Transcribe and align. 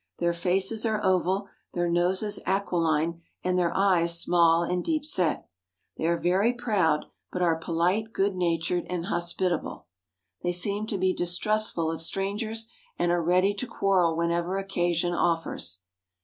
Their 0.17 0.33
faces 0.33 0.83
are 0.83 0.99
oval, 1.05 1.47
their 1.75 1.87
noses 1.87 2.39
aquiline, 2.47 3.21
and 3.43 3.55
their 3.55 3.71
eyes 3.77 4.19
small 4.19 4.63
and 4.63 4.83
deep 4.83 5.05
set. 5.05 5.47
They 5.95 6.05
are 6.07 6.17
very 6.17 6.53
proud, 6.53 7.05
but 7.31 7.43
are 7.43 7.55
polite, 7.59 8.11
good 8.11 8.35
natured, 8.35 8.87
and 8.89 9.05
hospitable. 9.05 9.85
They 10.41 10.53
seem 10.53 10.87
to 10.87 10.97
be 10.97 11.13
distrustful 11.13 11.91
of 11.91 12.01
strangers 12.01 12.67
and 12.97 13.11
are 13.11 13.21
ready 13.21 13.53
to 13.53 13.67
quarrel 13.67 14.17
whenever 14.17 14.57
occasion 14.57 15.13
offers. 15.13 15.81